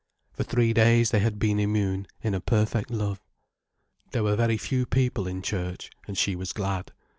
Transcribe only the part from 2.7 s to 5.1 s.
love. There were very few